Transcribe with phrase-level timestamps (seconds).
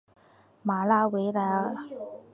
[0.63, 1.75] 马拉维莱尔。